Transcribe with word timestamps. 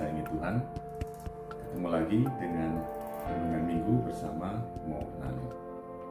disayangi 0.00 0.24
Tuhan 0.32 0.54
Ketemu 1.52 1.88
lagi 1.92 2.20
dengan 2.40 2.70
Renungan 3.28 3.64
Minggu 3.68 3.94
bersama 4.08 4.56
Mo 4.88 5.04
Nano 5.20 5.52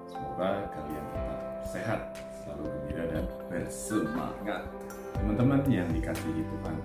Semoga 0.06 0.70
kalian 0.70 1.06
tetap 1.10 1.40
sehat, 1.66 2.02
selalu 2.42 2.66
gembira 2.66 3.04
dan 3.14 3.26
bersemangat. 3.46 4.66
Teman-teman 5.18 5.62
yang 5.66 5.90
dikasihi 5.90 6.46
Tuhan 6.46 6.78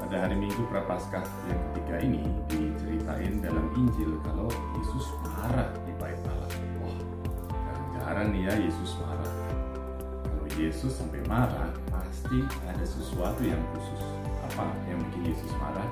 Pada 0.00 0.16
hari 0.24 0.36
Minggu 0.40 0.64
Prapaskah 0.72 1.28
yang 1.44 1.60
ketiga 1.68 1.96
ini 2.00 2.24
Diceritain 2.48 3.44
dalam 3.44 3.68
Injil 3.76 4.16
kalau 4.24 4.48
Yesus 4.80 5.04
marah 5.28 5.68
di 5.84 5.92
bait 6.00 6.16
Allah. 6.24 6.48
Wah, 6.80 6.98
jarang 8.00 8.32
nih 8.32 8.48
ya 8.48 8.54
Yesus 8.64 8.96
marah. 8.96 9.32
Kalau 10.24 10.44
Yesus 10.56 10.92
sampai 10.96 11.20
marah 11.28 11.68
pasti 11.92 12.40
ada 12.64 12.84
sesuatu 12.88 13.44
yang 13.44 13.60
khusus 13.76 14.24
apa 14.44 14.66
yang 14.84 15.00
bikin 15.08 15.32
Yesus 15.32 15.52
marah? 15.56 15.88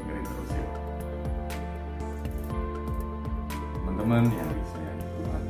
Dengerin 0.00 0.24
terus 0.24 0.50
ya. 0.56 0.66
Teman-teman 3.76 4.24
yang 4.32 4.48
disayangi 4.48 5.06
Tuhan 5.12 5.42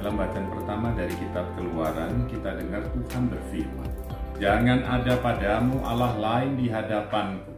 dalam 0.00 0.14
bacaan 0.16 0.46
pertama 0.48 0.88
dari 0.96 1.14
kitab 1.16 1.46
keluaran 1.54 2.12
kita 2.32 2.50
dengar 2.56 2.82
Tuhan 2.88 3.22
berfirman 3.28 3.90
jangan 4.40 4.80
ada 4.82 5.14
padamu 5.20 5.78
Allah 5.84 6.12
lain 6.18 6.58
di 6.58 6.66
hadapanku. 6.72 7.52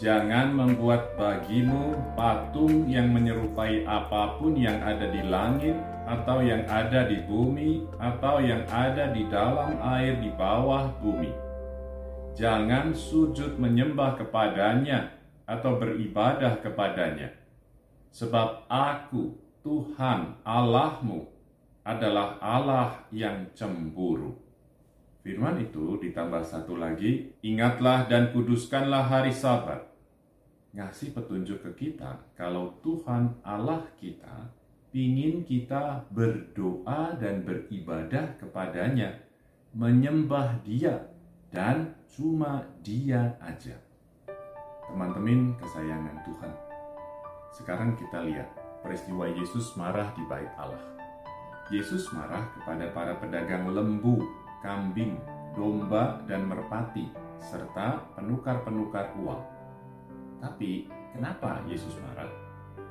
Jangan 0.00 0.50
membuat 0.50 1.14
bagimu 1.14 1.94
patung 2.18 2.90
yang 2.90 3.14
menyerupai 3.14 3.86
apa 3.86 4.34
pun 4.34 4.58
yang 4.58 4.82
ada 4.82 5.06
di 5.06 5.22
langit 5.22 5.78
atau 6.10 6.42
yang 6.42 6.66
ada 6.66 7.06
di 7.06 7.22
bumi 7.22 7.86
atau 8.02 8.42
yang 8.42 8.66
ada 8.66 9.14
di 9.14 9.22
dalam 9.30 9.78
air 9.78 10.18
di 10.18 10.34
bawah 10.34 10.90
bumi 10.98 11.51
jangan 12.32 12.96
sujud 12.96 13.60
menyembah 13.60 14.16
kepadanya 14.16 15.12
atau 15.44 15.76
beribadah 15.76 16.60
kepadanya. 16.64 17.32
Sebab 18.12 18.68
aku, 18.68 19.36
Tuhan 19.64 20.40
Allahmu, 20.44 21.28
adalah 21.82 22.38
Allah 22.38 23.04
yang 23.10 23.50
cemburu. 23.56 24.38
Firman 25.22 25.62
itu 25.62 25.98
ditambah 26.02 26.42
satu 26.42 26.78
lagi, 26.78 27.30
ingatlah 27.46 28.10
dan 28.10 28.34
kuduskanlah 28.34 29.06
hari 29.06 29.30
sabat. 29.30 29.86
Ngasih 30.72 31.14
petunjuk 31.14 31.62
ke 31.62 31.70
kita 31.88 32.16
kalau 32.34 32.74
Tuhan 32.80 33.38
Allah 33.44 33.84
kita 34.00 34.50
ingin 34.92 35.44
kita 35.44 36.04
berdoa 36.12 37.16
dan 37.16 37.44
beribadah 37.44 38.36
kepadanya, 38.40 39.20
menyembah 39.72 40.60
dia 40.64 41.11
dan 41.52 41.92
cuma 42.08 42.64
dia 42.80 43.36
aja. 43.44 43.76
Teman-teman 44.88 45.52
kesayangan 45.60 46.16
Tuhan. 46.24 46.52
Sekarang 47.52 47.92
kita 47.94 48.24
lihat 48.24 48.48
peristiwa 48.80 49.28
Yesus 49.28 49.76
marah 49.76 50.08
di 50.16 50.24
bait 50.24 50.48
Allah. 50.56 50.80
Yesus 51.68 52.08
marah 52.10 52.48
kepada 52.56 52.88
para 52.90 53.12
pedagang 53.20 53.68
lembu, 53.68 54.24
kambing, 54.64 55.20
domba, 55.52 56.20
dan 56.24 56.48
merpati, 56.48 57.12
serta 57.38 58.00
penukar-penukar 58.16 59.12
uang. 59.20 59.44
Tapi 60.40 60.88
kenapa 61.12 61.60
Yesus 61.68 61.94
marah? 62.00 62.28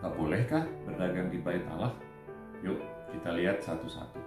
Tak 0.02 0.14
bolehkah 0.17 0.66
berdagang 0.86 1.34
di 1.34 1.42
bait 1.42 1.66
Allah? 1.70 1.94
Yuk 2.62 2.78
kita 3.09 3.34
lihat 3.38 3.62
satu-satu. 3.62 4.22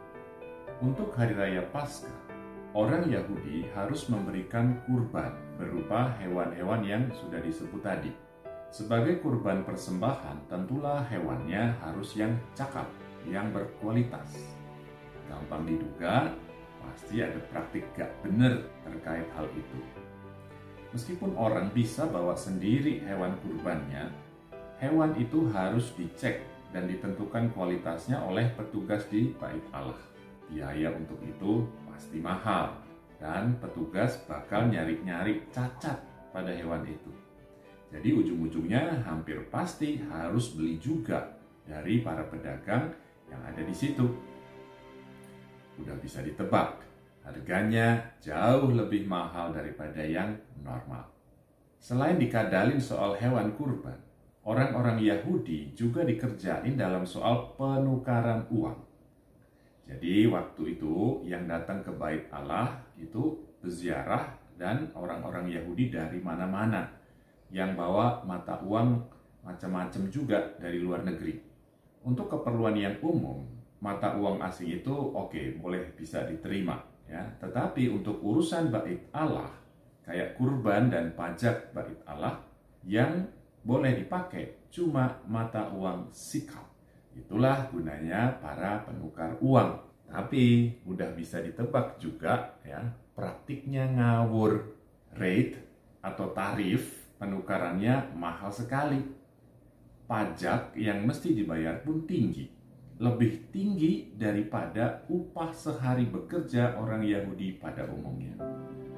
Untuk 0.82 1.14
hari 1.14 1.38
raya 1.38 1.62
Paskah, 1.70 2.33
orang 2.74 3.06
Yahudi 3.06 3.70
harus 3.70 4.10
memberikan 4.10 4.82
kurban 4.84 5.30
berupa 5.54 6.10
hewan-hewan 6.18 6.82
yang 6.82 7.06
sudah 7.14 7.38
disebut 7.38 7.80
tadi. 7.80 8.10
Sebagai 8.74 9.22
kurban 9.22 9.62
persembahan, 9.62 10.50
tentulah 10.50 11.06
hewannya 11.06 11.78
harus 11.78 12.18
yang 12.18 12.34
cakap, 12.58 12.90
yang 13.30 13.54
berkualitas. 13.54 14.42
Gampang 15.30 15.62
diduga, 15.62 16.34
pasti 16.82 17.22
ada 17.22 17.38
praktik 17.54 17.86
gak 17.94 18.10
benar 18.26 18.66
terkait 18.82 19.30
hal 19.38 19.46
itu. 19.54 19.78
Meskipun 20.90 21.38
orang 21.38 21.70
bisa 21.70 22.10
bawa 22.10 22.34
sendiri 22.34 23.06
hewan 23.06 23.38
kurbannya, 23.46 24.10
hewan 24.82 25.14
itu 25.14 25.46
harus 25.54 25.94
dicek 25.94 26.42
dan 26.74 26.90
ditentukan 26.90 27.54
kualitasnya 27.54 28.18
oleh 28.26 28.50
petugas 28.58 29.06
di 29.06 29.30
bait 29.38 29.62
Allah. 29.70 29.98
Biaya 30.50 30.90
untuk 30.90 31.22
itu 31.22 31.66
pasti 31.94 32.18
mahal 32.18 32.74
dan 33.22 33.54
petugas 33.62 34.18
bakal 34.26 34.66
nyari-nyari 34.66 35.46
cacat 35.54 36.02
pada 36.34 36.50
hewan 36.50 36.82
itu. 36.82 37.14
Jadi 37.94 38.10
ujung-ujungnya 38.10 39.06
hampir 39.06 39.38
pasti 39.54 40.02
harus 40.10 40.58
beli 40.58 40.82
juga 40.82 41.30
dari 41.62 42.02
para 42.02 42.26
pedagang 42.26 42.90
yang 43.30 43.38
ada 43.46 43.62
di 43.62 43.70
situ. 43.70 44.02
Udah 45.78 45.94
bisa 46.02 46.18
ditebak, 46.26 46.82
harganya 47.22 48.02
jauh 48.18 48.74
lebih 48.74 49.06
mahal 49.06 49.54
daripada 49.54 50.02
yang 50.02 50.34
normal. 50.66 51.06
Selain 51.78 52.18
dikadalin 52.18 52.82
soal 52.82 53.14
hewan 53.14 53.54
kurban, 53.54 53.96
orang-orang 54.42 54.98
Yahudi 54.98 55.70
juga 55.78 56.02
dikerjain 56.02 56.74
dalam 56.74 57.06
soal 57.06 57.54
penukaran 57.54 58.50
uang. 58.50 58.93
Jadi 59.84 60.24
waktu 60.32 60.80
itu 60.80 61.20
yang 61.28 61.44
datang 61.44 61.84
ke 61.84 61.92
bait 61.92 62.24
Allah 62.32 62.72
itu 62.96 63.36
berziarah 63.60 64.32
dan 64.56 64.88
orang-orang 64.96 65.52
Yahudi 65.52 65.92
dari 65.92 66.24
mana-mana 66.24 66.88
yang 67.52 67.76
bawa 67.76 68.24
mata 68.24 68.58
uang 68.64 69.04
macam-macam 69.44 70.02
juga 70.08 70.56
dari 70.56 70.80
luar 70.80 71.04
negeri. 71.04 71.36
Untuk 72.04 72.32
keperluan 72.32 72.76
yang 72.76 72.96
umum, 73.04 73.44
mata 73.84 74.16
uang 74.16 74.40
asing 74.40 74.72
itu 74.80 74.92
oke, 74.92 75.32
okay, 75.32 75.56
boleh 75.60 75.92
bisa 75.92 76.24
diterima 76.24 76.80
ya. 77.04 77.20
Tetapi 77.40 77.92
untuk 77.92 78.24
urusan 78.24 78.72
bait 78.72 79.04
Allah 79.12 79.52
kayak 80.04 80.36
kurban 80.40 80.88
dan 80.88 81.12
pajak 81.12 81.72
bait 81.76 81.96
Allah 82.08 82.40
yang 82.84 83.28
boleh 83.64 83.96
dipakai 83.96 84.68
cuma 84.68 85.20
mata 85.24 85.72
uang 85.72 86.12
sikap 86.12 86.73
Itulah 87.14 87.70
gunanya 87.70 88.38
para 88.42 88.82
penukar 88.82 89.38
uang. 89.38 89.80
Tapi 90.10 90.76
mudah 90.86 91.10
bisa 91.14 91.42
ditebak 91.42 91.98
juga 91.98 92.58
ya, 92.66 92.82
praktiknya 93.14 93.88
ngawur. 93.90 94.74
Rate 95.14 95.62
atau 96.02 96.34
tarif 96.34 97.06
penukarannya 97.22 98.14
mahal 98.18 98.50
sekali. 98.50 98.98
Pajak 100.04 100.74
yang 100.74 101.06
mesti 101.06 101.32
dibayar 101.32 101.80
pun 101.80 102.02
tinggi. 102.04 102.50
Lebih 102.98 103.50
tinggi 103.50 104.14
daripada 104.14 105.06
upah 105.06 105.50
sehari 105.54 106.06
bekerja 106.06 106.78
orang 106.78 107.02
Yahudi 107.02 107.58
pada 107.58 107.86
umumnya. 107.90 108.34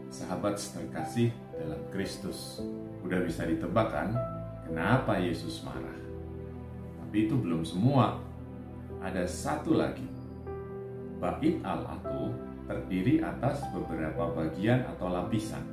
Sahabat 0.09 0.57
terkasih 0.57 1.33
dalam 1.57 1.81
Kristus, 1.93 2.61
udah 3.05 3.21
bisa 3.25 3.45
ditebak 3.49 3.89
kan 3.93 4.09
kenapa 4.69 5.17
Yesus 5.21 5.65
marah? 5.65 6.06
Tapi 7.17 7.33
itu 7.33 7.41
belum 7.41 7.65
semua. 7.65 8.21
Ada 9.01 9.25
satu 9.25 9.73
lagi. 9.73 10.05
Bait 11.17 11.65
itu 11.65 12.21
terdiri 12.69 13.25
atas 13.25 13.65
beberapa 13.73 14.37
bagian 14.37 14.85
atau 14.85 15.09
lapisan. 15.09 15.65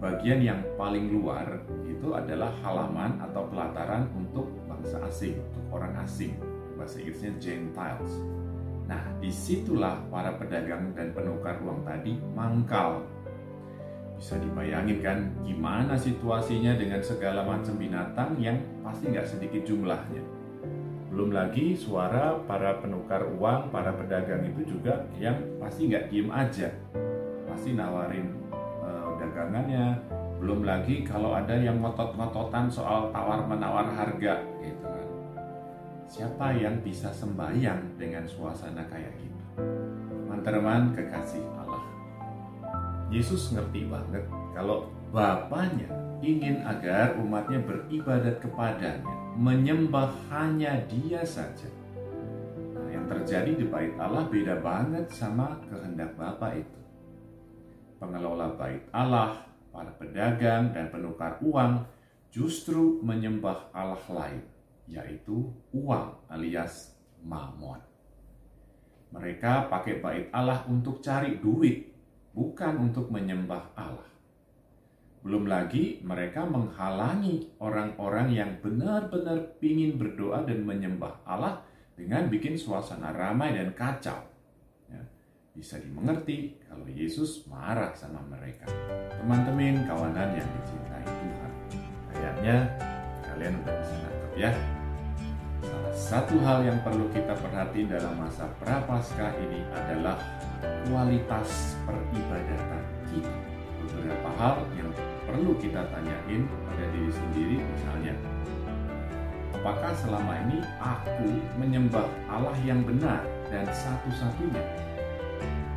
Bagian 0.00 0.40
yang 0.40 0.64
paling 0.80 1.12
luar 1.12 1.68
itu 1.84 2.16
adalah 2.16 2.48
halaman 2.64 3.20
atau 3.28 3.44
pelataran 3.52 4.08
untuk 4.16 4.48
bangsa 4.64 4.96
asing, 5.04 5.36
untuk 5.36 5.68
orang 5.68 5.92
asing. 6.00 6.32
Bahasa 6.80 6.96
Inggrisnya 6.96 7.36
Gentiles. 7.36 8.16
Nah, 8.88 9.04
di 9.20 9.28
situlah 9.28 10.00
para 10.08 10.32
pedagang 10.32 10.96
dan 10.96 11.12
penukar 11.12 11.60
uang 11.60 11.84
tadi 11.84 12.16
mangkal. 12.32 13.04
Bisa 14.16 14.40
dibayangin 14.40 15.04
kan 15.04 15.28
gimana 15.44 15.92
situasinya 15.92 16.72
dengan 16.72 17.04
segala 17.04 17.44
macam 17.44 17.76
binatang 17.76 18.40
yang 18.40 18.56
pasti 18.80 19.12
nggak 19.12 19.28
sedikit 19.28 19.68
jumlahnya. 19.68 20.37
Belum 21.08 21.32
lagi 21.32 21.72
suara 21.72 22.36
para 22.44 22.78
penukar 22.84 23.24
uang, 23.24 23.72
para 23.72 23.96
pedagang 23.96 24.44
itu 24.44 24.76
juga 24.76 25.08
yang 25.16 25.36
pasti 25.56 25.88
nggak 25.88 26.12
diem 26.12 26.28
aja. 26.28 26.68
Pasti 27.48 27.72
nawarin 27.72 28.28
uh, 28.52 29.16
dagangannya. 29.16 29.96
Belum 30.38 30.62
lagi 30.62 31.02
kalau 31.02 31.34
ada 31.34 31.56
yang 31.56 31.82
ngotot-ngototan 31.82 32.70
soal 32.70 33.10
tawar-menawar 33.10 33.90
harga 33.90 34.44
gitu 34.62 34.86
kan. 34.86 35.08
Siapa 36.06 36.54
yang 36.54 36.78
bisa 36.84 37.10
sembahyang 37.10 37.98
dengan 37.98 38.22
suasana 38.28 38.86
kayak 38.86 39.12
gitu? 39.18 39.42
Teman-teman 39.58 40.94
kekasih 40.94 41.42
Allah. 41.58 41.82
Yesus 43.08 43.50
ngerti 43.56 43.88
banget 43.88 44.22
kalau 44.54 44.92
Bapaknya 45.08 45.88
ingin 46.20 46.60
agar 46.68 47.16
umatnya 47.16 47.64
beribadat 47.64 48.44
kepadanya, 48.44 49.16
menyembah 49.38 50.10
hanya 50.34 50.82
dia 50.90 51.22
saja. 51.22 51.70
Nah, 52.74 52.90
yang 52.90 53.06
terjadi 53.06 53.54
di 53.54 53.70
bait 53.70 53.94
Allah 53.94 54.26
beda 54.26 54.58
banget 54.58 55.06
sama 55.14 55.62
kehendak 55.70 56.18
Bapa 56.18 56.58
itu. 56.58 56.80
Pengelola 58.02 58.58
bait 58.58 58.82
Allah, 58.90 59.46
para 59.70 59.94
pedagang 59.94 60.74
dan 60.74 60.90
penukar 60.90 61.38
uang 61.38 61.86
justru 62.34 62.98
menyembah 62.98 63.70
Allah 63.70 64.02
lain, 64.10 64.42
yaitu 64.90 65.54
uang 65.70 66.18
alias 66.26 66.98
mamon. 67.22 67.78
Mereka 69.14 69.70
pakai 69.70 70.02
bait 70.02 70.26
Allah 70.34 70.66
untuk 70.66 70.98
cari 70.98 71.38
duit, 71.38 71.94
bukan 72.34 72.90
untuk 72.90 73.06
menyembah 73.14 73.70
Allah. 73.78 74.10
Belum 75.18 75.50
lagi 75.50 75.98
mereka 76.06 76.46
menghalangi 76.46 77.58
orang-orang 77.58 78.30
yang 78.30 78.50
benar-benar 78.62 79.58
ingin 79.58 79.98
berdoa 79.98 80.46
dan 80.46 80.62
menyembah 80.62 81.20
Allah 81.26 81.58
dengan 81.98 82.30
bikin 82.30 82.54
suasana 82.54 83.10
ramai 83.10 83.58
dan 83.58 83.74
kacau. 83.74 84.22
Ya, 84.86 85.02
bisa 85.50 85.82
dimengerti 85.82 86.62
kalau 86.70 86.86
Yesus 86.86 87.42
marah 87.50 87.90
sama 87.98 88.22
mereka. 88.30 88.70
Teman-teman, 89.18 89.82
kawanan 89.90 90.38
yang 90.38 90.48
dicintai 90.62 91.02
Tuhan. 91.02 91.52
Kayaknya 92.14 92.56
kalian 93.26 93.54
udah 93.66 93.74
bisa 93.82 93.94
nangkep 93.98 94.32
ya. 94.38 94.50
Salah 95.58 95.94
satu 95.98 96.38
hal 96.46 96.62
yang 96.62 96.78
perlu 96.86 97.10
kita 97.10 97.34
perhatikan 97.34 97.98
dalam 97.98 98.14
masa 98.22 98.46
prapaskah 98.62 99.34
ini 99.42 99.66
adalah 99.74 100.14
kualitas 100.86 101.74
peribadatan 101.82 102.82
kita. 103.10 103.34
Beberapa 103.82 104.30
hal 104.38 104.62
yang 104.78 104.90
perlu 105.28 105.52
kita 105.60 105.84
tanyain 105.92 106.48
pada 106.64 106.84
diri 106.88 107.12
sendiri 107.12 107.56
misalnya, 107.60 108.16
apakah 109.52 109.92
selama 109.92 110.32
ini 110.48 110.64
aku 110.80 111.28
menyembah 111.60 112.08
Allah 112.32 112.56
yang 112.64 112.80
benar 112.88 113.20
dan 113.52 113.68
satu-satunya? 113.68 114.64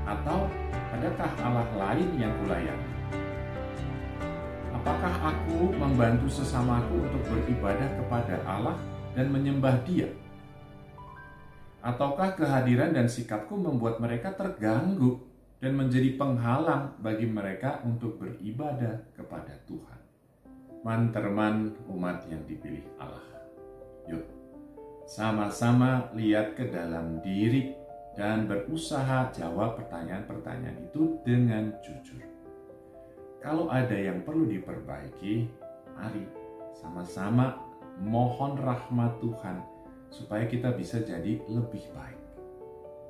Atau 0.08 0.48
adakah 0.96 1.32
Allah 1.44 1.68
lain 1.76 2.10
yang 2.16 2.32
kulayani? 2.40 2.90
Apakah 4.72 5.14
aku 5.36 5.76
membantu 5.76 6.32
sesamaku 6.32 7.06
untuk 7.06 7.22
beribadah 7.28 7.92
kepada 8.02 8.40
Allah 8.48 8.80
dan 9.14 9.30
menyembah 9.30 9.84
Dia? 9.84 10.10
Ataukah 11.86 12.34
kehadiran 12.34 12.96
dan 12.96 13.06
sikapku 13.06 13.60
membuat 13.60 14.02
mereka 14.02 14.34
terganggu 14.34 15.31
dan 15.62 15.78
menjadi 15.78 16.18
penghalang 16.18 16.98
bagi 17.00 17.30
mereka 17.30 17.80
untuk 17.86 18.18
beribadah 18.18 19.06
kepada 19.14 19.56
Tuhan? 19.70 20.02
Manterman 20.82 21.78
umat 21.86 22.26
yang 22.26 22.42
dipilih 22.50 22.82
Allah. 22.98 23.30
Yuk, 24.10 24.26
sama-sama 25.06 26.10
lihat 26.18 26.58
ke 26.58 26.66
dalam 26.66 27.22
diri 27.22 27.78
dan 28.18 28.50
berusaha 28.50 29.30
jawab 29.32 29.78
pertanyaan-pertanyaan 29.78 30.90
itu 30.90 31.22
dengan 31.22 31.72
jujur. 31.86 32.26
Kalau 33.42 33.70
ada 33.70 33.94
yang 33.94 34.26
perlu 34.26 34.50
diperbaiki, 34.50 35.50
mari 35.94 36.26
sama-sama 36.78 37.58
mohon 38.02 38.58
rahmat 38.58 39.22
Tuhan 39.22 39.62
supaya 40.10 40.46
kita 40.46 40.74
bisa 40.76 41.02
jadi 41.02 41.40
lebih 41.46 41.86
baik. 41.94 42.22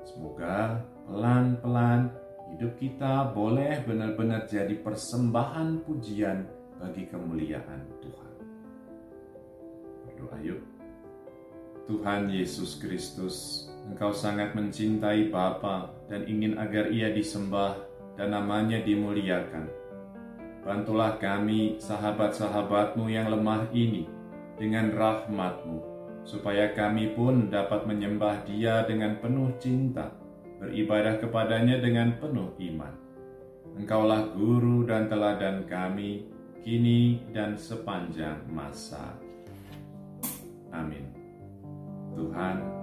Semoga 0.06 0.80
pelan-pelan 1.08 2.21
hidup 2.52 2.76
kita 2.76 3.32
boleh 3.32 3.80
benar-benar 3.88 4.44
jadi 4.44 4.76
persembahan 4.76 5.88
pujian 5.88 6.44
bagi 6.76 7.08
kemuliaan 7.08 7.80
Tuhan. 8.04 8.34
Berdoa 10.04 10.38
yuk. 10.44 10.60
Tuhan 11.90 12.30
Yesus 12.30 12.78
Kristus, 12.78 13.66
Engkau 13.90 14.14
sangat 14.14 14.54
mencintai 14.54 15.32
Bapa 15.32 15.90
dan 16.06 16.28
ingin 16.30 16.54
agar 16.54 16.92
Ia 16.94 17.10
disembah 17.10 17.74
dan 18.14 18.30
namanya 18.30 18.78
dimuliakan. 18.84 19.66
Bantulah 20.62 21.18
kami, 21.18 21.82
sahabat-sahabatmu 21.82 23.10
yang 23.10 23.34
lemah 23.34 23.66
ini, 23.74 24.06
dengan 24.54 24.94
rahmatmu, 24.94 25.82
supaya 26.22 26.70
kami 26.70 27.18
pun 27.18 27.50
dapat 27.50 27.82
menyembah 27.82 28.46
dia 28.46 28.86
dengan 28.86 29.18
penuh 29.18 29.50
cinta, 29.58 30.21
beribadah 30.62 31.18
kepadanya 31.18 31.82
dengan 31.82 32.14
penuh 32.22 32.54
iman. 32.70 32.94
Engkaulah 33.82 34.30
guru 34.38 34.86
dan 34.86 35.10
teladan 35.10 35.66
kami, 35.66 36.30
kini 36.62 37.26
dan 37.34 37.58
sepanjang 37.58 38.46
masa. 38.46 39.18
Amin. 40.70 41.10
Tuhan 42.14 42.81